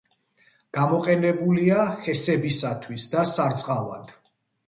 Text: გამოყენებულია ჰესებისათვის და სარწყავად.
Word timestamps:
გამოყენებულია 0.77 1.83
ჰესებისათვის 2.07 3.05
და 3.13 3.27
სარწყავად. 3.35 4.09